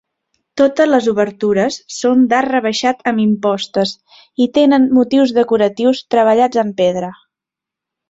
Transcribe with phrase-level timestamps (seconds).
[0.59, 3.93] Totes les obertures són d'arc rebaixat amb impostes,
[4.47, 7.17] i tenen motius decoratius treballats en pedra.